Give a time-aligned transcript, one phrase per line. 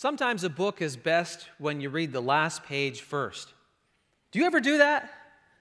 [0.00, 3.52] Sometimes a book is best when you read the last page first.
[4.30, 5.10] Do you ever do that?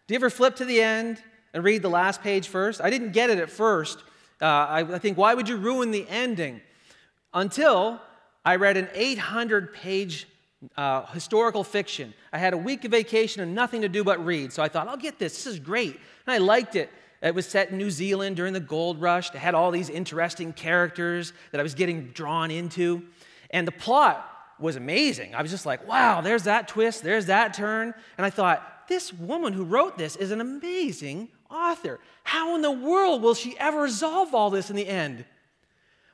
[0.06, 1.24] Do you ever flip to the end
[1.56, 2.80] and read the last page first?
[2.80, 3.98] I didn't get it at first.
[4.40, 6.62] Uh, I, I think, why would you ruin the ending?
[7.34, 8.00] Until
[8.46, 10.28] I read an 800 page
[10.78, 12.14] uh, historical fiction.
[12.32, 14.54] I had a week of vacation and nothing to do but read.
[14.54, 15.34] So I thought, I'll get this.
[15.34, 15.96] This is great.
[16.28, 16.92] And I liked it.
[17.24, 19.34] It was set in New Zealand during the gold rush.
[19.34, 23.02] It had all these interesting characters that I was getting drawn into.
[23.52, 24.29] And the plot
[24.59, 25.36] was amazing.
[25.36, 27.93] I was just like, wow, there's that twist, there's that turn.
[28.18, 32.00] And I thought, this woman who wrote this is an amazing author.
[32.23, 35.25] How in the world will she ever resolve all this in the end?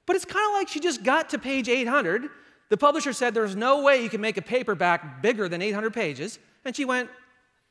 [0.06, 2.30] But it's kind of like she just got to page 800.
[2.70, 6.40] The publisher said there's no way you can make a paperback bigger than 800 pages.
[6.66, 7.10] And she went,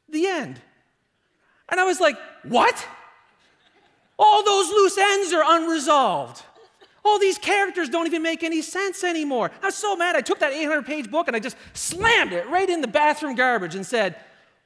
[0.09, 0.61] the end.
[1.69, 2.87] And I was like, what?
[4.19, 6.43] All those loose ends are unresolved.
[7.05, 9.51] All these characters don't even make any sense anymore.
[9.63, 10.15] I was so mad.
[10.15, 13.35] I took that 800 page book and I just slammed it right in the bathroom
[13.35, 14.17] garbage and said,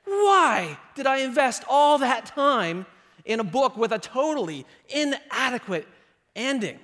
[0.04, 2.84] Why did I invest all that time
[3.24, 5.88] in a book with a totally inadequate
[6.34, 6.78] ending?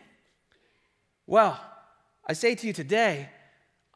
[1.27, 1.61] Well,
[2.27, 3.29] I say to you today,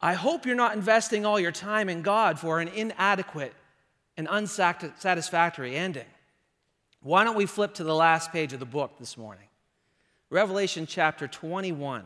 [0.01, 3.55] I hope you're not investing all your time in God for an inadequate
[4.17, 6.05] and unsatisfactory ending.
[7.01, 9.46] Why don't we flip to the last page of the book this morning?
[10.31, 12.05] Revelation chapter 21.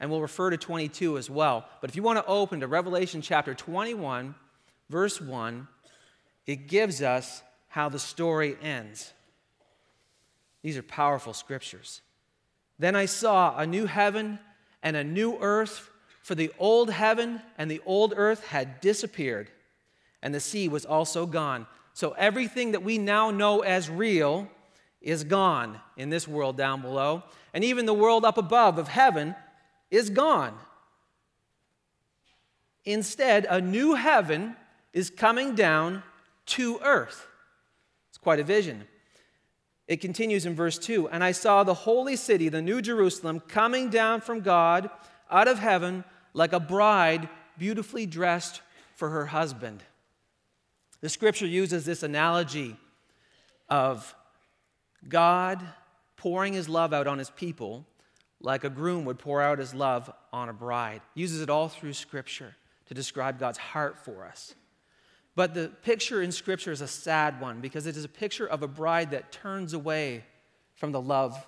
[0.00, 1.66] And we'll refer to 22 as well.
[1.80, 4.34] But if you want to open to Revelation chapter 21,
[4.90, 5.68] verse 1,
[6.46, 9.12] it gives us how the story ends.
[10.62, 12.00] These are powerful scriptures.
[12.78, 14.38] Then I saw a new heaven
[14.82, 15.90] and a new earth,
[16.22, 19.50] for the old heaven and the old earth had disappeared,
[20.22, 21.66] and the sea was also gone.
[21.92, 24.48] So everything that we now know as real
[25.04, 29.36] is gone in this world down below, and even the world up above of heaven
[29.90, 30.56] is gone.
[32.86, 34.56] Instead, a new heaven
[34.92, 36.02] is coming down
[36.46, 37.26] to earth.
[38.08, 38.84] It's quite a vision.
[39.86, 43.90] It continues in verse 2 And I saw the holy city, the new Jerusalem, coming
[43.90, 44.88] down from God
[45.30, 47.28] out of heaven like a bride
[47.58, 48.62] beautifully dressed
[48.96, 49.82] for her husband.
[51.02, 52.76] The scripture uses this analogy
[53.68, 54.14] of
[55.08, 55.62] God
[56.16, 57.84] pouring his love out on his people
[58.40, 61.00] like a groom would pour out his love on a bride.
[61.14, 62.54] Uses it all through Scripture
[62.86, 64.54] to describe God's heart for us.
[65.34, 68.62] But the picture in Scripture is a sad one because it is a picture of
[68.62, 70.24] a bride that turns away
[70.74, 71.46] from the love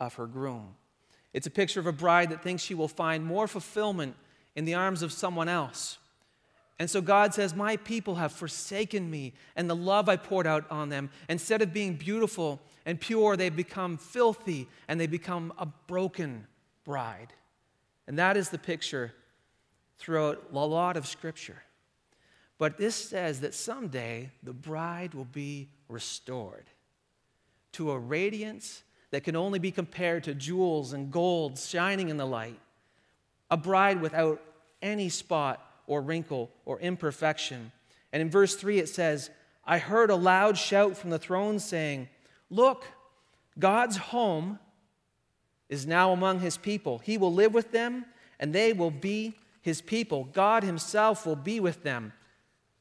[0.00, 0.74] of her groom.
[1.32, 4.16] It's a picture of a bride that thinks she will find more fulfillment
[4.56, 5.98] in the arms of someone else.
[6.78, 10.68] And so God says, My people have forsaken me and the love I poured out
[10.70, 11.10] on them.
[11.28, 16.46] Instead of being beautiful and pure, they become filthy and they become a broken
[16.84, 17.32] bride.
[18.06, 19.12] And that is the picture
[19.98, 21.62] throughout a lot of Scripture.
[22.58, 26.66] But this says that someday the bride will be restored
[27.72, 32.26] to a radiance that can only be compared to jewels and gold shining in the
[32.26, 32.58] light.
[33.50, 34.40] A bride without
[34.82, 37.72] any spot or wrinkle or imperfection.
[38.12, 39.30] And in verse 3 it says,
[39.64, 42.08] I heard a loud shout from the throne saying,
[42.54, 42.84] Look,
[43.58, 44.60] God's home
[45.68, 46.98] is now among his people.
[46.98, 48.04] He will live with them,
[48.38, 50.28] and they will be his people.
[50.32, 52.12] God himself will be with them.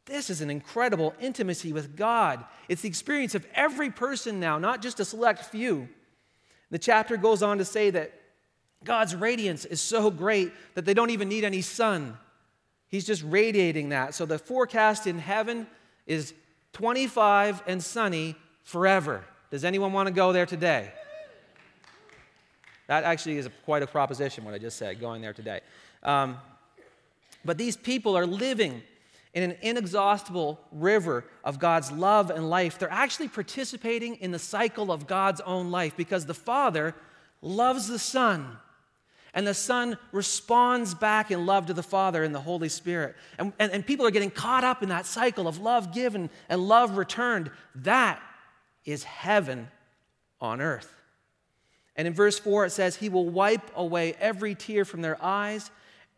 [0.06, 2.46] This is an incredible intimacy with God.
[2.70, 5.90] It's the experience of every person now, not just a select few.
[6.70, 8.14] The chapter goes on to say that
[8.84, 12.16] God's radiance is so great that they don't even need any sun.
[12.90, 14.14] He's just radiating that.
[14.14, 15.66] So the forecast in heaven
[16.06, 16.36] is
[16.74, 19.24] 25 and sunny forever.
[19.54, 20.92] Does anyone want to go there today?
[22.88, 25.60] That actually is a, quite a proposition, what I just said, going there today.
[26.02, 26.40] Um,
[27.46, 28.82] but these people are living
[29.36, 32.80] in an inexhaustible river of God's love and life.
[32.80, 36.96] They're actually participating in the cycle of God's own life because the Father
[37.44, 38.58] loves the Son.
[39.36, 43.16] And the Son responds back in love to the Father and the Holy Spirit.
[43.38, 46.68] And, and, and people are getting caught up in that cycle of love given and
[46.68, 47.52] love returned.
[47.76, 48.20] That
[48.86, 49.70] is heaven
[50.42, 50.94] on earth.
[51.96, 55.70] And in verse 4, it says, He will wipe away every tear from their eyes,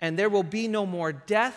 [0.02, 1.56] and there will be no more death,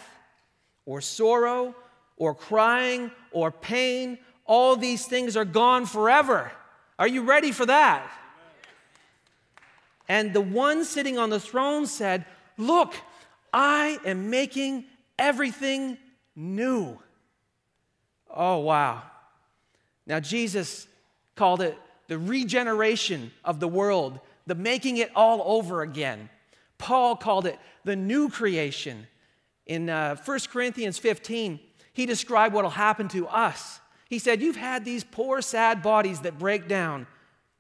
[0.86, 1.74] or sorrow,
[2.16, 4.18] or crying, or pain.
[4.44, 6.50] All these things are gone forever.
[6.98, 8.10] Are you ready for that?
[10.08, 12.24] And the one sitting on the throne said,
[12.56, 12.94] Look,
[13.52, 14.84] I am making
[15.18, 15.96] everything
[16.34, 16.98] new.
[18.34, 19.02] Oh, wow.
[20.06, 20.88] Now, Jesus
[21.38, 26.28] called it the regeneration of the world, the making it all over again.
[26.78, 29.06] Paul called it the new creation.
[29.64, 31.60] In uh, 1 Corinthians 15,
[31.92, 33.78] he described what will happen to us.
[34.08, 37.06] He said, You've had these poor, sad bodies that break down.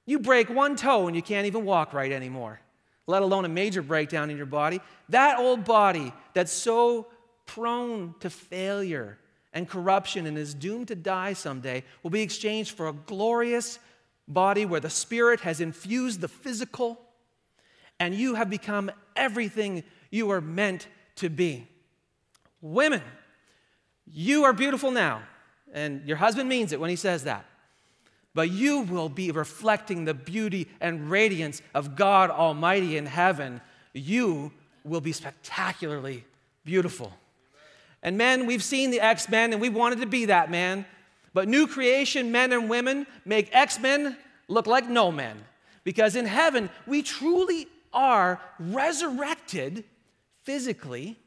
[0.06, 2.60] You break one toe and you can't even walk right anymore,
[3.06, 4.80] let alone a major breakdown in your body.
[5.10, 7.06] That old body that's so
[7.46, 9.18] prone to failure
[9.58, 13.80] and corruption and is doomed to die someday will be exchanged for a glorious
[14.28, 17.00] body where the Spirit has infused the physical
[17.98, 19.82] and you have become everything
[20.12, 21.66] you were meant to be.
[22.60, 23.02] Women,
[24.06, 25.22] you are beautiful now,
[25.72, 27.44] and your husband means it when he says that.
[28.34, 33.60] But you will be reflecting the beauty and radiance of God Almighty in heaven.
[33.92, 34.52] You
[34.84, 36.24] will be spectacularly
[36.64, 37.12] beautiful.
[38.02, 40.86] And men, we've seen the X Men and we wanted to be that man.
[41.34, 44.16] But new creation men and women make X Men
[44.48, 45.44] look like no men.
[45.84, 49.84] Because in heaven, we truly are resurrected
[50.42, 51.18] physically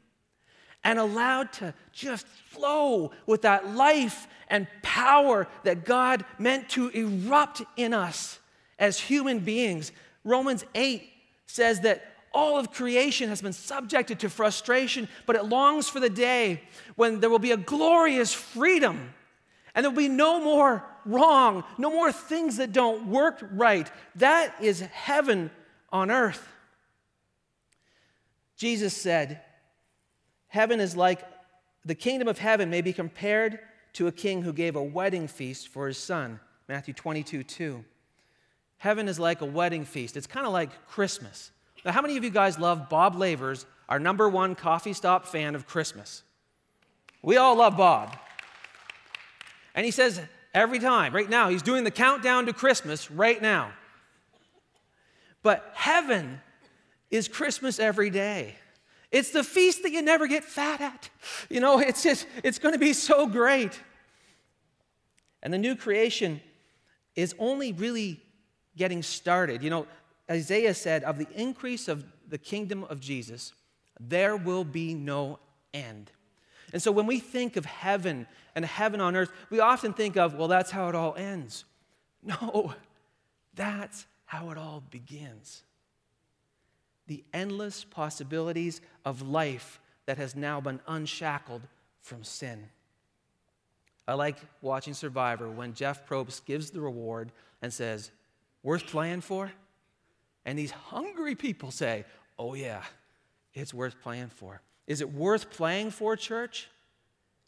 [0.84, 7.62] and allowed to just flow with that life and power that God meant to erupt
[7.76, 8.38] in us
[8.78, 9.92] as human beings.
[10.24, 11.08] Romans 8
[11.46, 16.10] says that all of creation has been subjected to frustration, but it longs for the
[16.10, 16.62] day
[16.96, 19.14] when there will be a glorious freedom
[19.74, 23.90] and there will be no more wrong, no more things that don't work right.
[24.16, 25.50] That is heaven
[25.90, 26.46] on earth.
[28.56, 29.40] Jesus said,
[30.48, 31.26] Heaven is like
[31.84, 33.58] the kingdom of heaven may be compared
[33.94, 36.40] to a king who gave a wedding feast for his son.
[36.68, 37.84] Matthew 22, 2.
[38.76, 40.16] Heaven is like a wedding feast.
[40.16, 41.50] It's kind of like Christmas.
[41.84, 45.54] Now, how many of you guys love Bob Lavers, our number one coffee stop fan
[45.54, 46.22] of Christmas?
[47.22, 48.16] We all love Bob.
[49.74, 50.20] And he says
[50.54, 53.72] every time, right now, he's doing the countdown to Christmas right now.
[55.42, 56.40] But heaven
[57.10, 58.54] is Christmas every day.
[59.10, 61.10] It's the feast that you never get fat at.
[61.50, 63.78] You know, it's just, it's going to be so great.
[65.42, 66.40] And the new creation
[67.14, 68.20] is only really
[68.76, 69.62] getting started.
[69.62, 69.86] You know,
[70.32, 73.52] Isaiah said, of the increase of the kingdom of Jesus,
[74.00, 75.38] there will be no
[75.74, 76.10] end.
[76.72, 80.34] And so when we think of heaven and heaven on earth, we often think of,
[80.34, 81.64] well, that's how it all ends.
[82.22, 82.74] No,
[83.54, 85.64] that's how it all begins
[87.06, 91.62] the endless possibilities of life that has now been unshackled
[92.00, 92.68] from sin.
[94.06, 97.30] I like watching Survivor when Jeff Probst gives the reward
[97.60, 98.10] and says,
[98.62, 99.52] Worth playing for?
[100.44, 102.04] And these hungry people say,
[102.38, 102.82] Oh, yeah,
[103.54, 104.60] it's worth playing for.
[104.86, 106.68] Is it worth playing for, church?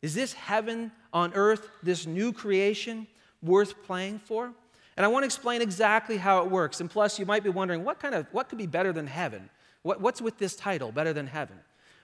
[0.02, 3.06] Is this heaven on earth, this new creation,
[3.42, 4.52] worth playing for?
[4.96, 6.80] And I want to explain exactly how it works.
[6.80, 9.50] And plus, you might be wondering what kind of what could be better than heaven?
[9.82, 11.58] What, what's with this title, better than heaven?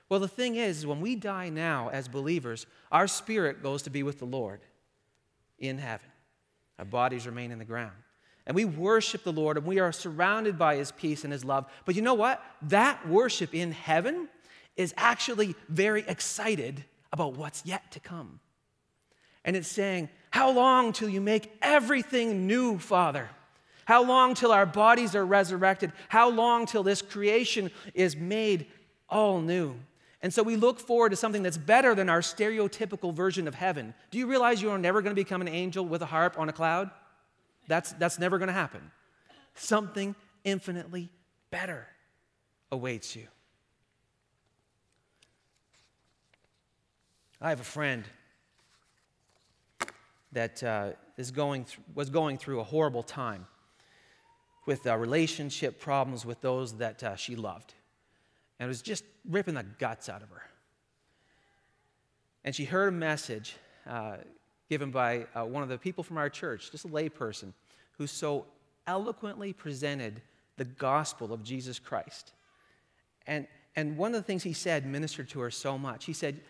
[0.08, 3.90] Well, the thing is, is, when we die now as believers, our spirit goes to
[3.90, 4.60] be with the Lord
[5.58, 6.08] in heaven.
[6.78, 7.92] Our bodies remain in the ground.
[8.46, 11.66] And we worship the Lord and we are surrounded by his peace and his love.
[11.84, 12.42] But you know what?
[12.62, 14.28] That worship in heaven
[14.76, 18.40] is actually very excited about what's yet to come.
[19.44, 23.28] And it's saying, how long till you make everything new, Father?
[23.84, 25.92] How long till our bodies are resurrected?
[26.08, 28.66] How long till this creation is made
[29.08, 29.74] all new?
[30.22, 33.94] And so we look forward to something that's better than our stereotypical version of heaven.
[34.10, 36.48] Do you realize you are never going to become an angel with a harp on
[36.48, 36.90] a cloud?
[37.70, 38.90] That's, that's never going to happen.
[39.54, 41.08] Something infinitely
[41.52, 41.86] better
[42.72, 43.28] awaits you.
[47.40, 48.02] I have a friend
[50.32, 53.46] that uh, is going th- was going through a horrible time
[54.66, 57.74] with uh, relationship problems with those that uh, she loved.
[58.58, 60.42] And it was just ripping the guts out of her.
[62.44, 63.54] And she heard a message
[63.86, 64.16] uh,
[64.70, 67.52] given by uh, one of the people from our church, just a layperson,
[67.98, 68.46] who so
[68.86, 70.22] eloquently presented
[70.56, 72.32] the gospel of Jesus Christ.
[73.26, 76.04] And, and one of the things he said ministered to her so much.
[76.04, 76.40] He said,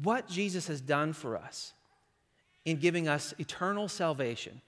[0.00, 1.72] What Jesus has done for us
[2.64, 4.60] in giving us eternal salvation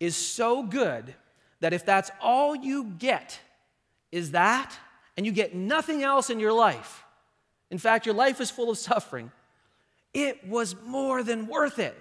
[0.00, 1.14] is so good
[1.60, 3.38] that if that's all you get
[4.10, 4.78] is that,
[5.16, 7.04] and you get nothing else in your life,
[7.70, 9.30] in fact, your life is full of suffering,
[10.16, 11.94] it was more than worth it.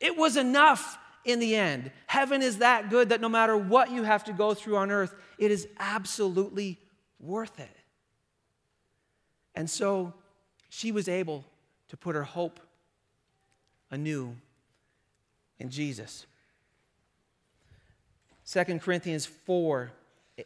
[0.00, 1.92] It was enough in the end.
[2.08, 5.14] Heaven is that good that no matter what you have to go through on earth,
[5.38, 6.80] it is absolutely
[7.20, 7.76] worth it.
[9.54, 10.12] And so
[10.70, 11.44] she was able
[11.88, 12.58] to put her hope
[13.92, 14.34] anew
[15.60, 16.26] in Jesus.
[18.50, 19.92] 2 Corinthians 4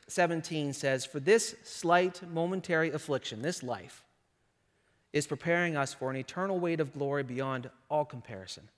[0.06, 4.04] 17 says, For this slight momentary affliction, this life,
[5.12, 8.68] is preparing us for an eternal weight of glory beyond all comparison.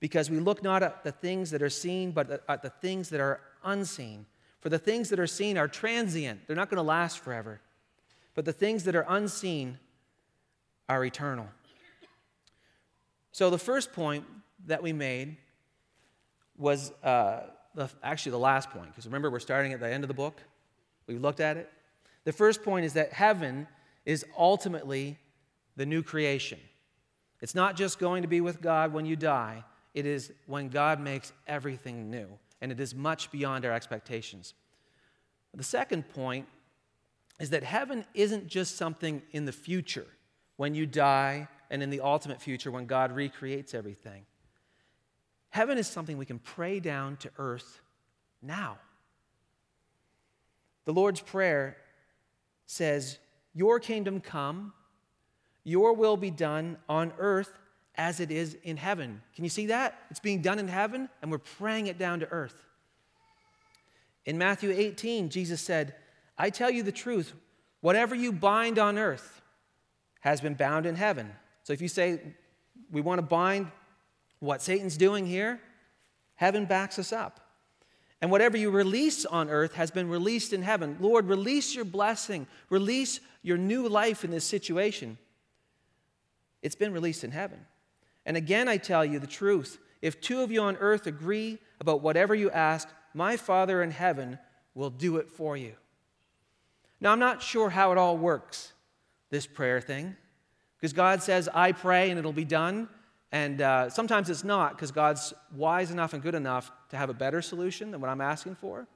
[0.00, 3.20] Because we look not at the things that are seen, but at the things that
[3.20, 4.26] are unseen.
[4.60, 7.60] For the things that are seen are transient, they're not going to last forever.
[8.34, 9.78] But the things that are unseen
[10.88, 11.48] are eternal.
[13.32, 14.24] So the first point
[14.66, 15.36] that we made
[16.58, 17.42] was uh,
[17.74, 20.40] the, actually the last point, because remember, we're starting at the end of the book.
[21.06, 21.70] We looked at it.
[22.24, 23.66] The first point is that heaven
[24.04, 25.18] is ultimately
[25.80, 26.58] the new creation.
[27.40, 31.00] It's not just going to be with God when you die, it is when God
[31.00, 32.26] makes everything new,
[32.60, 34.52] and it is much beyond our expectations.
[35.54, 36.46] The second point
[37.38, 40.04] is that heaven isn't just something in the future
[40.56, 44.26] when you die and in the ultimate future when God recreates everything.
[45.48, 47.80] Heaven is something we can pray down to earth
[48.42, 48.76] now.
[50.84, 51.78] The Lord's Prayer
[52.66, 53.18] says,
[53.54, 54.74] Your kingdom come,
[55.64, 57.58] your will be done on earth
[57.96, 59.20] as it is in heaven.
[59.34, 59.98] Can you see that?
[60.10, 62.64] It's being done in heaven, and we're praying it down to earth.
[64.24, 65.94] In Matthew 18, Jesus said,
[66.38, 67.34] I tell you the truth,
[67.80, 69.42] whatever you bind on earth
[70.20, 71.30] has been bound in heaven.
[71.64, 72.20] So if you say,
[72.90, 73.70] we want to bind
[74.38, 75.60] what Satan's doing here,
[76.36, 77.40] heaven backs us up.
[78.22, 80.96] And whatever you release on earth has been released in heaven.
[81.00, 85.16] Lord, release your blessing, release your new life in this situation.
[86.62, 87.66] It's been released in heaven.
[88.26, 89.78] And again, I tell you the truth.
[90.02, 94.38] If two of you on earth agree about whatever you ask, my Father in heaven
[94.74, 95.74] will do it for you.
[97.00, 98.72] Now, I'm not sure how it all works,
[99.30, 100.16] this prayer thing,
[100.76, 102.88] because God says, I pray and it'll be done.
[103.32, 107.14] And uh, sometimes it's not, because God's wise enough and good enough to have a
[107.14, 108.88] better solution than what I'm asking for.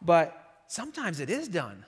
[0.00, 1.84] But sometimes it is done,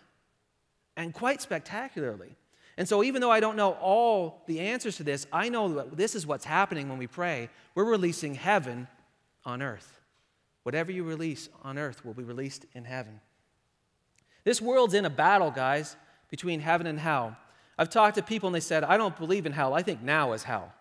[0.96, 2.36] and quite spectacularly.
[2.78, 5.96] And so, even though I don't know all the answers to this, I know that
[5.96, 7.48] this is what's happening when we pray.
[7.74, 8.86] We're releasing heaven
[9.44, 10.00] on earth.
[10.62, 13.20] Whatever you release on earth will be released in heaven.
[14.44, 15.96] This world's in a battle, guys,
[16.30, 17.36] between heaven and hell.
[17.78, 19.74] I've talked to people and they said, I don't believe in hell.
[19.74, 20.72] I think now is hell.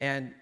[0.00, 0.32] And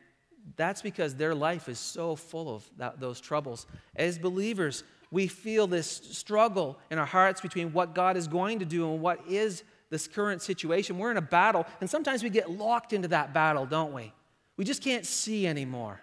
[0.57, 3.67] that's because their life is so full of that, those troubles.
[3.95, 8.65] As believers, we feel this struggle in our hearts between what God is going to
[8.65, 10.99] do and what is this current situation.
[10.99, 14.11] We're in a battle, and sometimes we get locked into that battle, don't we?
[14.57, 16.01] We just can't see anymore.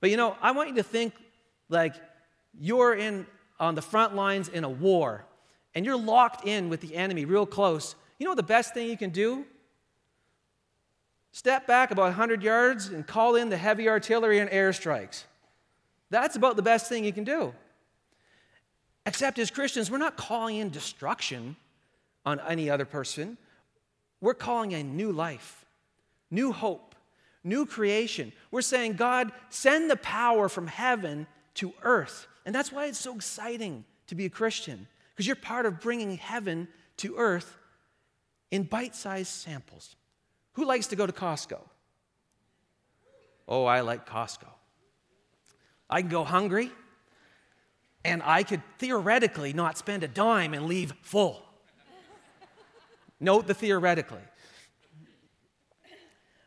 [0.00, 1.14] But you know, I want you to think
[1.68, 1.94] like
[2.58, 3.26] you're in
[3.58, 5.26] on the front lines in a war,
[5.74, 7.96] and you're locked in with the enemy real close.
[8.20, 9.44] You know the best thing you can do?
[11.32, 15.24] Step back about 100 yards and call in the heavy artillery and airstrikes.
[16.10, 17.52] That's about the best thing you can do.
[19.06, 21.56] Except as Christians, we're not calling in destruction
[22.24, 23.36] on any other person.
[24.20, 25.64] We're calling a new life,
[26.30, 26.94] new hope,
[27.42, 28.32] new creation.
[28.50, 32.26] We're saying, God, send the power from heaven to earth.
[32.46, 36.16] And that's why it's so exciting to be a Christian, because you're part of bringing
[36.16, 37.56] heaven to earth
[38.50, 39.96] in bite sized samples.
[40.52, 41.60] Who likes to go to Costco?
[43.46, 44.48] Oh, I like Costco.
[45.90, 46.70] I can go hungry,
[48.04, 51.43] and I could theoretically not spend a dime and leave full.
[53.20, 54.20] Note the theoretically.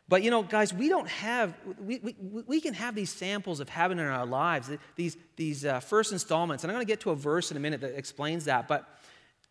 [0.08, 3.68] But you know, guys, we don't have, we, we, we can have these samples of
[3.68, 6.64] heaven in our lives, these, these uh, first installments.
[6.64, 8.68] And I'm going to get to a verse in a minute that explains that.
[8.68, 8.88] But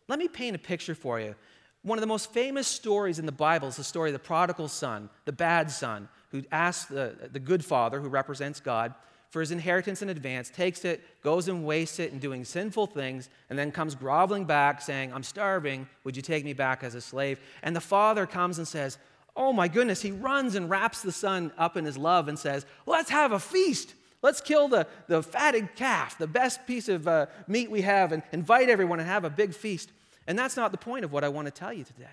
[0.08, 1.36] let me paint a picture for you.
[1.84, 4.68] One of the most famous stories in the Bible is the story of the prodigal
[4.68, 8.96] son, the bad son, who asks the, the good father, who represents God,
[9.30, 13.30] for his inheritance in advance, takes it, goes and wastes it in doing sinful things,
[13.50, 15.88] and then comes groveling back saying, I'm starving.
[16.04, 17.40] Would you take me back as a slave?
[17.62, 18.98] And the father comes and says,
[19.36, 20.02] Oh my goodness.
[20.02, 23.40] He runs and wraps the son up in his love and says, Let's have a
[23.40, 23.94] feast.
[24.24, 28.24] Let's kill the, the fatted calf, the best piece of uh, meat we have, and
[28.32, 29.92] invite everyone and have a big feast.
[30.26, 32.06] And that's not the point of what I want to tell you today.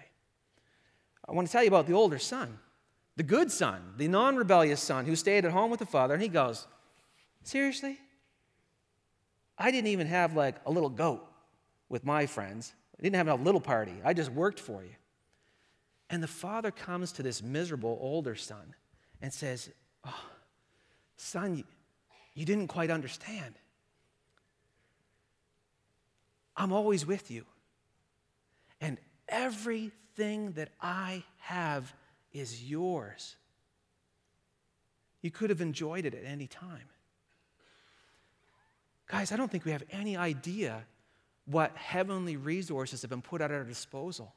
[1.27, 2.59] I want to tell you about the older son,
[3.17, 6.23] the good son, the non rebellious son who stayed at home with the father, and
[6.23, 6.67] he goes,
[7.45, 7.99] Seriously?
[9.57, 11.25] I didn't even have like a little goat
[11.89, 12.75] with my friends.
[12.99, 13.95] I didn't have a little party.
[14.05, 14.95] I just worked for you.
[16.11, 18.75] And the father comes to this miserable older son
[19.23, 19.71] and says,
[20.05, 20.25] oh,
[21.17, 21.65] Son, you,
[22.35, 23.55] you didn't quite understand.
[26.57, 27.45] I'm always with you.
[28.81, 28.99] And
[29.29, 31.95] everything that I have
[32.33, 33.37] is yours.
[35.23, 36.89] You could have enjoyed it at any time.
[39.07, 40.85] Guys, I don't think we have any idea
[41.47, 44.33] what heavenly resources have been put at our disposal.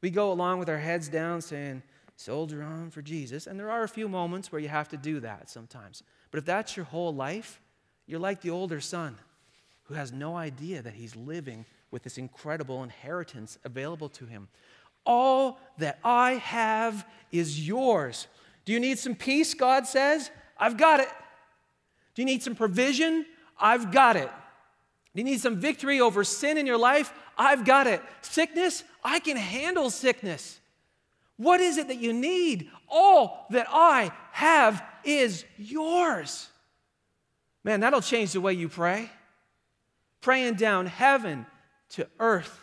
[0.00, 1.82] We go along with our heads down saying,
[2.16, 3.46] soldier on for Jesus.
[3.46, 6.02] And there are a few moments where you have to do that sometimes.
[6.30, 7.60] But if that's your whole life,
[8.06, 9.18] you're like the older son
[9.84, 14.48] who has no idea that he's living with this incredible inheritance available to him.
[15.04, 18.28] All that I have is yours.
[18.64, 19.52] Do you need some peace?
[19.54, 21.08] God says, I've got it.
[22.14, 23.26] Do you need some provision?
[23.58, 24.30] I've got it.
[25.14, 27.12] You need some victory over sin in your life?
[27.36, 28.02] I've got it.
[28.22, 28.84] Sickness?
[29.04, 30.58] I can handle sickness.
[31.36, 32.70] What is it that you need?
[32.88, 36.48] All that I have is yours.
[37.64, 39.10] Man, that'll change the way you pray.
[40.20, 41.46] Praying down heaven
[41.90, 42.60] to earth.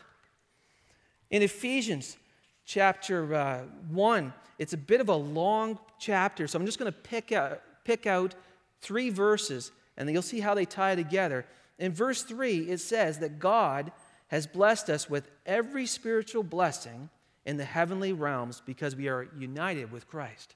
[1.30, 2.18] In Ephesians
[2.66, 6.98] chapter uh, 1, it's a bit of a long chapter, so I'm just going to
[6.98, 8.36] pick out, pick out
[8.82, 11.46] three verses, and you'll see how they tie together.
[11.78, 13.92] In verse 3, it says that God
[14.28, 17.10] has blessed us with every spiritual blessing
[17.46, 20.56] in the heavenly realms because we are united with Christ.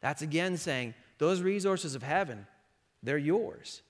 [0.00, 2.46] That's again saying those resources of heaven,
[3.02, 3.82] they're yours.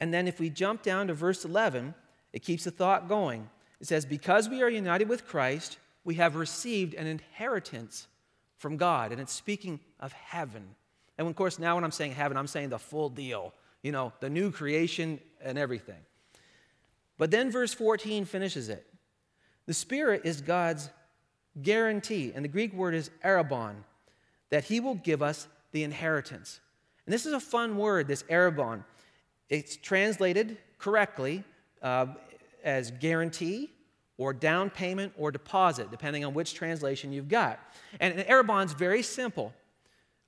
[0.00, 1.94] And then if we jump down to verse 11,
[2.32, 3.48] it keeps the thought going.
[3.80, 8.08] It says, Because we are united with Christ, we have received an inheritance
[8.56, 9.12] from God.
[9.12, 10.74] And it's speaking of heaven.
[11.18, 13.52] And of course, now when I'm saying heaven, I'm saying the full deal,
[13.82, 16.00] you know, the new creation and everything.
[17.18, 18.86] But then verse 14 finishes it.
[19.66, 20.90] The Spirit is God's
[21.60, 23.74] guarantee, and the Greek word is arrabon,
[24.50, 26.60] that He will give us the inheritance.
[27.06, 28.84] And this is a fun word, this arrabon.
[29.48, 31.44] It's translated correctly
[31.82, 32.06] uh,
[32.64, 33.70] as guarantee
[34.18, 37.58] or down payment or deposit, depending on which translation you've got.
[38.00, 39.52] And an arrabon's very simple.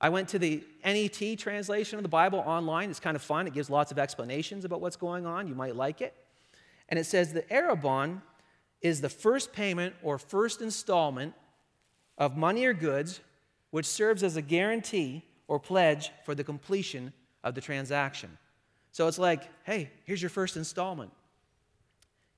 [0.04, 2.90] I went to the NET translation of the Bible online.
[2.90, 3.46] It's kind of fun.
[3.46, 5.48] It gives lots of explanations about what's going on.
[5.48, 6.12] You might like it.
[6.90, 8.20] And it says the arrabon
[8.82, 11.32] is the first payment or first installment
[12.18, 13.20] of money or goods
[13.70, 17.10] which serves as a guarantee or pledge for the completion
[17.42, 18.36] of the transaction.
[18.92, 21.12] So it's like, hey, here's your first installment.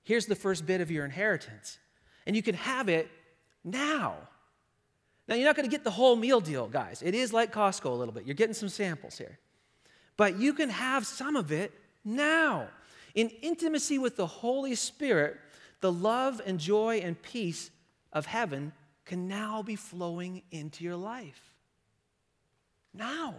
[0.04, 1.80] Here's the first bit of your inheritance.
[2.28, 3.10] And you can have it
[3.64, 4.18] now.
[5.28, 7.02] Now, you're not going to get the whole meal deal, guys.
[7.02, 8.24] It is like Costco a little bit.
[8.24, 9.38] You're getting some samples here.
[10.16, 11.72] But you can have some of it
[12.04, 12.68] now.
[13.14, 15.38] In intimacy with the Holy Spirit,
[15.80, 17.70] the love and joy and peace
[18.12, 18.72] of heaven
[19.04, 21.54] can now be flowing into your life.
[22.94, 23.34] Now.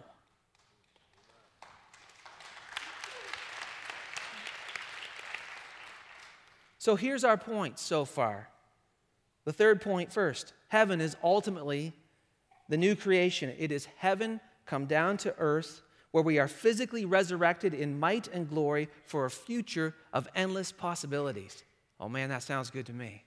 [6.77, 8.49] So here's our point so far.
[9.47, 11.93] The third point first heaven is ultimately
[12.67, 13.55] the new creation.
[13.57, 18.49] It is heaven come down to earth where we are physically resurrected in might and
[18.49, 21.63] glory for a future of endless possibilities.
[21.97, 23.23] Oh man, that sounds good to me.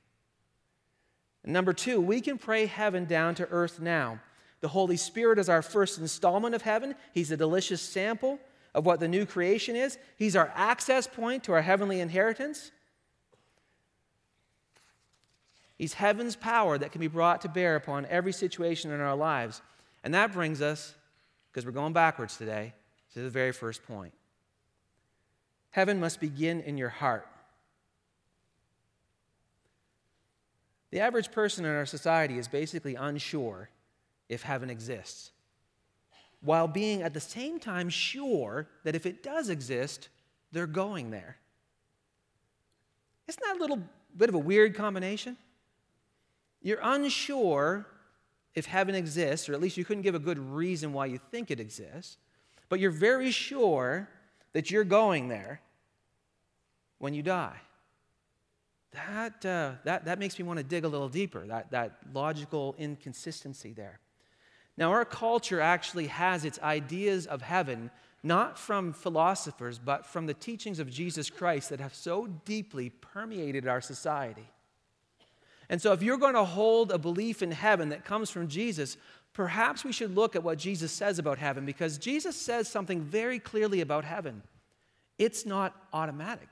[1.43, 4.21] And number two, we can pray heaven down to earth now.
[4.61, 6.97] The Holy Spirit is our first installment of heaven.
[7.15, 8.39] He's a delicious sample
[8.75, 9.97] of what the new creation is.
[10.19, 12.73] He's our access point to our heavenly inheritance.
[15.81, 19.63] He's heaven's power that can be brought to bear upon every situation in our lives.
[20.05, 20.95] And that brings us,
[21.51, 22.75] because we're going backwards today,
[23.15, 24.13] to the very first point.
[25.71, 27.27] Heaven must begin in your heart.
[30.91, 33.71] The average person in our society is basically unsure
[34.29, 35.31] if heaven exists,
[36.43, 40.11] while being at the same time sure that if it does exist,
[40.53, 41.39] they're going there.
[43.27, 43.81] Isn't that a little
[44.15, 45.39] bit of a weird combination?
[46.63, 47.87] You're unsure
[48.55, 51.51] if heaven exists, or at least you couldn't give a good reason why you think
[51.51, 52.19] it exists,
[52.69, 54.09] but you're very sure
[54.53, 55.61] that you're going there
[56.99, 57.61] when you die
[58.93, 62.75] that, uh, that, that makes me want to dig a little deeper, that, that logical
[62.79, 64.01] inconsistency there.
[64.77, 67.91] Now, our culture actually has its ideas of heaven
[68.23, 73.67] not from philosophers, but from the teachings of Jesus Christ that have so deeply permeated
[73.67, 74.47] our society.
[75.71, 78.97] And so, if you're going to hold a belief in heaven that comes from Jesus,
[79.33, 83.39] perhaps we should look at what Jesus says about heaven because Jesus says something very
[83.39, 84.43] clearly about heaven.
[85.17, 86.49] It's not automatic.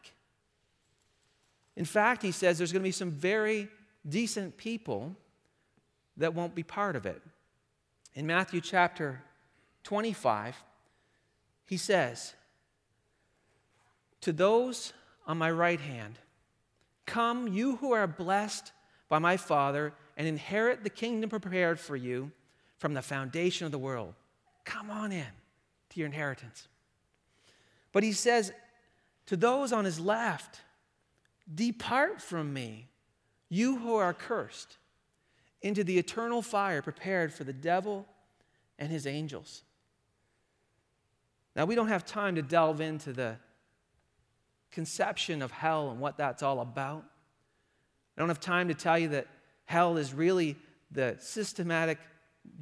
[1.75, 3.69] In fact, he says there's going to be some very
[4.09, 5.17] decent people
[6.17, 7.21] that won't be part of it.
[8.15, 9.21] In Matthew chapter
[9.83, 10.57] 25,
[11.67, 12.35] he says,
[14.21, 14.93] To those
[15.27, 16.21] on my right hand,
[17.05, 18.73] come, you who are blessed
[19.09, 22.31] by my Father, and inherit the kingdom prepared for you
[22.77, 24.15] from the foundation of the world.
[24.65, 25.27] Come on in
[25.91, 26.69] to your inheritance.
[27.93, 28.53] But he says,
[29.27, 30.61] to those on his left,
[31.55, 32.89] Depart from me,
[33.49, 34.77] you who are cursed,
[35.63, 38.07] into the eternal fire prepared for the devil
[38.79, 39.63] and his angels.
[41.57, 43.37] Now, we don't have time to delve into the
[44.71, 47.05] conception of hell and what that's all about.
[48.19, 49.29] I don't have time to tell you that
[49.65, 50.57] hell is really
[50.91, 51.99] the systematic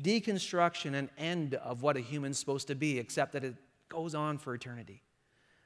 [0.02, 3.54] deconstruction and end of what a human's supposed to be, except that it
[3.88, 5.00] goes on for eternity.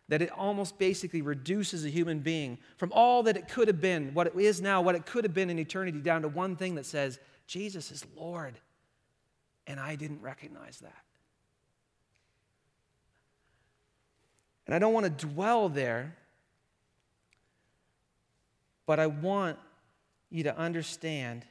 [0.06, 4.14] That it almost basically reduces a human being from all that it could have been,
[4.14, 6.76] what it is now, what it could have been in eternity, down to one thing
[6.76, 8.60] that says, Jesus is Lord.
[9.66, 11.02] And I didn't recognize that.
[14.66, 16.16] And I don't want to dwell there,
[18.86, 19.58] but I want
[20.30, 21.44] you to understand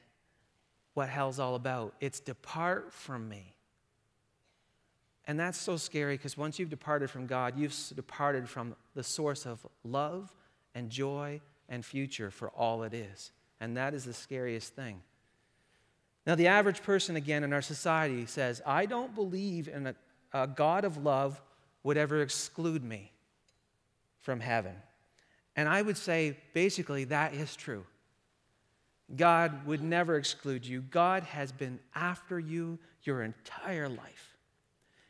[0.94, 1.94] what hell's all about.
[2.00, 3.54] It's depart from me.
[5.26, 9.46] And that's so scary because once you've departed from God, you've departed from the source
[9.46, 10.34] of love
[10.74, 13.32] and joy and future for all it is.
[13.60, 15.02] And that is the scariest thing.
[16.26, 19.96] Now, the average person, again, in our society says, I don't believe in a,
[20.34, 21.42] a God of love
[21.84, 23.12] would ever exclude me
[24.20, 24.76] from heaven.
[25.56, 27.86] And I would say basically that is true.
[29.16, 30.82] God would never exclude you.
[30.82, 34.38] God has been after you your entire life.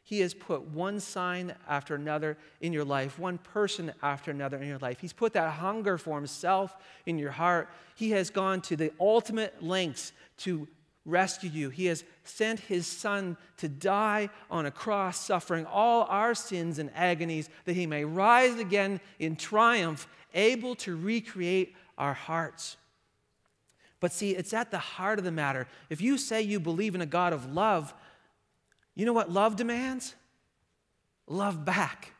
[0.03, 4.67] He has put one sign after another in your life, one person after another in
[4.67, 4.99] your life.
[4.99, 7.69] He's put that hunger for Himself in your heart.
[7.95, 10.67] He has gone to the ultimate lengths to
[11.05, 11.69] rescue you.
[11.69, 16.89] He has sent his son to die on a cross, suffering all our sins and
[16.95, 22.77] agonies, that he may rise again in triumph, able to recreate our hearts.
[23.99, 25.67] But see, it's at the heart of the matter.
[25.89, 27.93] If you say you believe in a God of love,
[28.95, 30.15] you know what love demands?
[31.27, 32.13] Love back.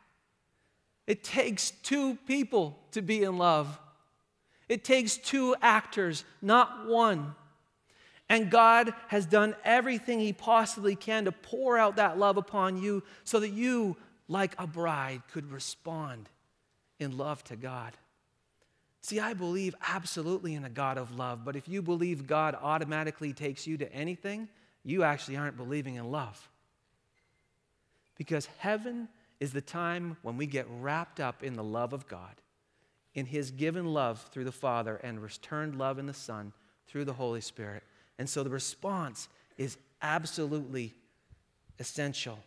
[1.07, 3.79] It takes two people to be in love.
[4.67, 7.33] It takes two actors, not one.
[8.29, 13.03] And God has done everything He possibly can to pour out that love upon you
[13.23, 16.29] so that you, like a bride, could respond
[16.99, 17.93] in love to God.
[19.01, 23.33] See, I believe absolutely in a God of love, but if you believe God automatically
[23.33, 24.49] takes you to anything,
[24.83, 26.49] you actually aren't believing in love.
[28.17, 29.07] Because heaven
[29.39, 32.35] is the time when we get wrapped up in the love of God,
[33.13, 36.51] in His given love through the Father, and returned love in the Son
[36.87, 37.83] through the Holy Spirit.
[38.17, 40.93] And so the response is absolutely
[41.79, 42.39] essential.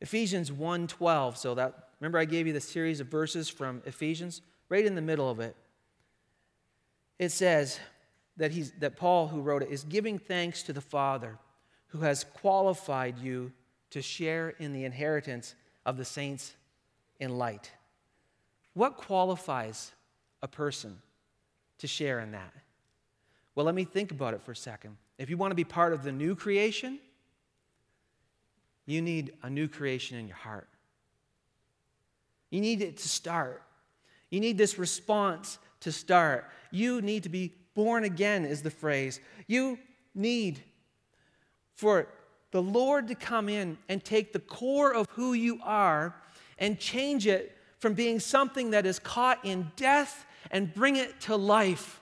[0.00, 4.84] Ephesians 1:12, so that remember I gave you the series of verses from Ephesians, right
[4.84, 5.56] in the middle of it.
[7.18, 7.78] It says
[8.36, 11.38] that he's that Paul who wrote it is giving thanks to the Father
[11.88, 13.52] who has qualified you
[13.90, 15.54] to share in the inheritance
[15.86, 16.54] of the saints
[17.20, 17.70] in light.
[18.72, 19.92] What qualifies
[20.42, 20.98] a person
[21.78, 22.52] to share in that?
[23.54, 24.96] Well, let me think about it for a second.
[25.18, 26.98] If you want to be part of the new creation,
[28.84, 30.68] you need a new creation in your heart.
[32.54, 33.64] You need it to start.
[34.30, 36.48] You need this response to start.
[36.70, 39.18] You need to be born again, is the phrase.
[39.48, 39.76] You
[40.14, 40.62] need
[41.74, 42.06] for
[42.52, 46.14] the Lord to come in and take the core of who you are
[46.56, 51.34] and change it from being something that is caught in death and bring it to
[51.34, 52.00] life.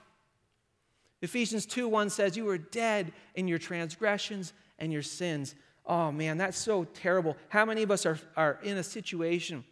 [1.23, 5.55] Ephesians 2 1 says, You were dead in your transgressions and your sins.
[5.83, 7.37] Oh man, that's so terrible.
[7.49, 9.63] How many of us are, are in a situation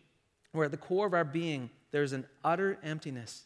[0.51, 3.45] where at the core of our being there's an utter emptiness?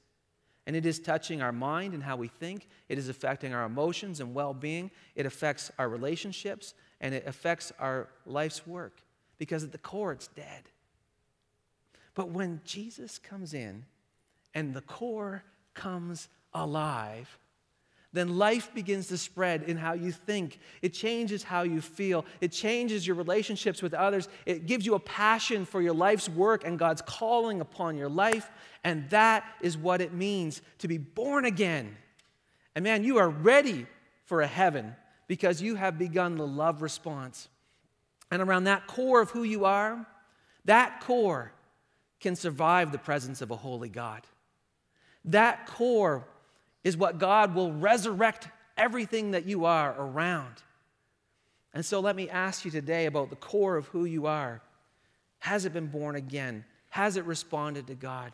[0.67, 2.67] And it is touching our mind and how we think.
[2.89, 4.89] It is affecting our emotions and well being.
[5.15, 9.01] It affects our relationships and it affects our life's work
[9.37, 10.63] because at the core it's dead.
[12.15, 13.85] But when Jesus comes in
[14.53, 17.37] and the core comes alive,
[18.15, 20.59] then life begins to spread in how you think.
[20.81, 22.25] It changes how you feel.
[22.39, 24.29] It changes your relationships with others.
[24.45, 28.49] It gives you a passion for your life's work and God's calling upon your life.
[28.83, 31.97] And that is what it means to be born again.
[32.75, 33.85] And man, you are ready
[34.25, 34.95] for a heaven
[35.27, 37.49] because you have begun the love response.
[38.31, 40.05] And around that core of who you are,
[40.65, 41.51] that core
[42.19, 44.21] can survive the presence of a holy God.
[45.25, 46.27] That core
[46.85, 50.53] is what God will resurrect everything that you are around.
[51.73, 54.61] And so let me ask you today about the core of who you are.
[55.39, 56.63] Has it been born again?
[56.91, 58.31] Has it responded to God?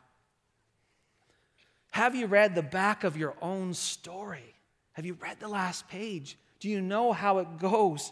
[1.91, 4.53] Have you read the back of your own story?
[4.93, 6.37] Have you read the last page?
[6.59, 8.11] Do you know how it goes?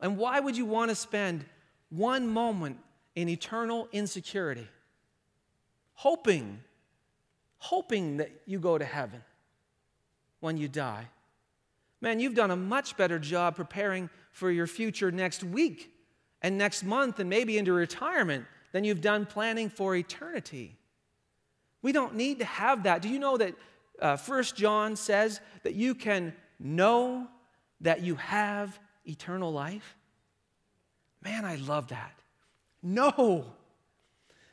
[0.00, 1.44] And why would you want to spend
[1.90, 2.78] one moment
[3.14, 4.66] in eternal insecurity,
[5.94, 6.60] hoping,
[7.60, 9.22] hoping that you go to heaven
[10.40, 11.06] when you die.
[12.00, 15.92] Man, you've done a much better job preparing for your future next week
[16.42, 20.76] and next month and maybe into retirement than you've done planning for eternity.
[21.82, 23.02] We don't need to have that.
[23.02, 23.54] Do you know that
[24.00, 27.28] uh, 1 John says that you can know
[27.82, 29.96] that you have eternal life?
[31.22, 32.18] Man, I love that.
[32.82, 33.44] No.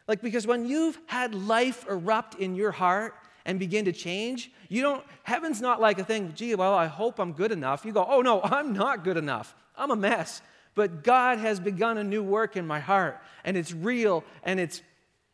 [0.08, 3.14] Like, because when you've had life erupt in your heart
[3.46, 7.20] and begin to change, you don't, heaven's not like a thing, gee, well, I hope
[7.20, 7.86] I'm good enough.
[7.86, 9.56] You go, oh no, I'm not good enough.
[9.76, 10.42] I'm a mess.
[10.76, 14.82] But God has begun a new work in my heart, and it's real, and it's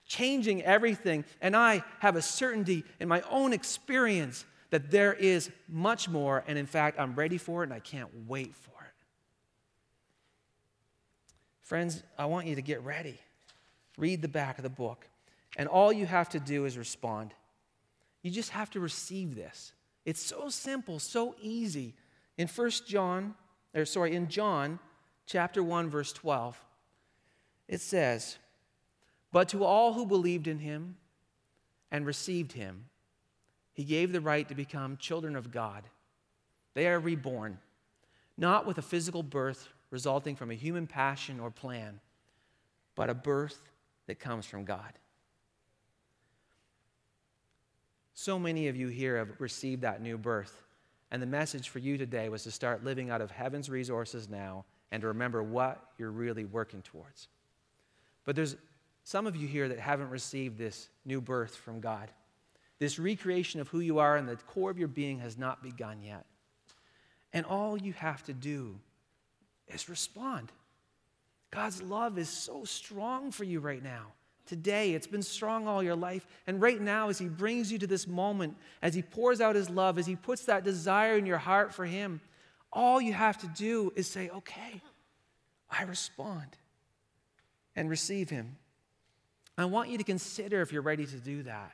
[0.05, 1.25] changing everything.
[1.41, 6.57] And I have a certainty in my own experience that there is much more, and
[6.57, 8.93] in fact, I'm ready for it, and I can't wait for it.
[11.61, 13.19] Friends, I want you to get ready.
[13.97, 15.07] Read the back of the book.
[15.57, 17.33] And all you have to do is respond.
[18.21, 19.73] You just have to receive this.
[20.05, 21.93] It's so simple, so easy.
[22.37, 23.35] In 1 John,
[23.73, 24.79] or sorry, in John
[25.25, 26.63] chapter 1 verse 12,
[27.67, 28.37] it says,
[29.31, 30.97] "But to all who believed in him
[31.91, 32.89] and received him,
[33.73, 35.89] he gave the right to become children of God.
[36.73, 37.59] They are reborn,
[38.37, 41.99] not with a physical birth resulting from a human passion or plan,
[42.95, 43.69] but a birth
[44.07, 44.99] that comes from God.
[48.13, 50.63] So many of you here have received that new birth.
[51.11, 54.65] And the message for you today was to start living out of heaven's resources now
[54.91, 57.27] and to remember what you're really working towards.
[58.25, 58.55] But there's
[59.03, 62.09] some of you here that haven't received this new birth from God.
[62.79, 66.01] This recreation of who you are and the core of your being has not begun
[66.01, 66.25] yet.
[67.33, 68.79] And all you have to do
[69.67, 70.51] is respond.
[71.53, 74.07] God's love is so strong for you right now.
[74.47, 76.25] Today, it's been strong all your life.
[76.47, 79.69] And right now, as He brings you to this moment, as He pours out His
[79.69, 82.21] love, as He puts that desire in your heart for Him,
[82.71, 84.81] all you have to do is say, Okay,
[85.69, 86.57] I respond
[87.75, 88.57] and receive Him.
[89.55, 91.71] I want you to consider if you're ready to do that.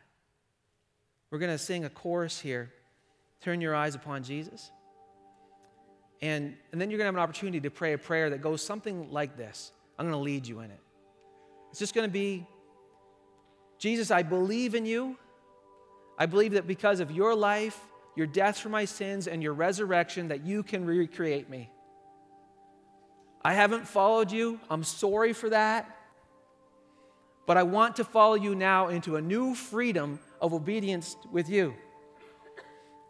[1.31, 2.71] We're going to sing a chorus here.
[3.41, 4.71] Turn your eyes upon Jesus.
[6.21, 8.61] And, and then you're going to have an opportunity to pray a prayer that goes
[8.61, 9.71] something like this.
[9.97, 10.79] I'm going to lead you in it.
[11.69, 12.45] It's just going to be
[13.77, 15.17] Jesus, I believe in you.
[16.17, 17.79] I believe that because of your life,
[18.15, 21.71] your death for my sins, and your resurrection, that you can recreate me.
[23.41, 24.59] I haven't followed you.
[24.69, 25.97] I'm sorry for that.
[27.47, 31.73] But I want to follow you now into a new freedom of obedience with you.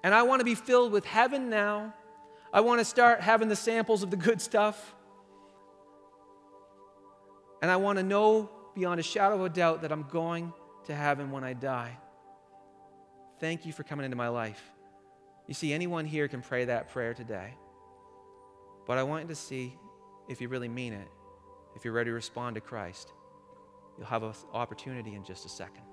[0.04, 1.94] And I want to be filled with heaven now
[2.52, 4.96] I want to start having the samples of the good stuff.
[7.62, 10.54] And I want to know beyond a shadow of a doubt that I'm going
[10.86, 11.98] to heaven when I die.
[13.40, 14.62] Thank you for coming into my life.
[15.48, 17.54] You see, anyone here can pray that prayer today.
[18.86, 19.78] But I want you to see
[20.28, 21.08] if you really mean it,
[21.76, 23.12] if you're ready to respond to Christ.
[23.98, 25.84] You'll have an opportunity in just a second.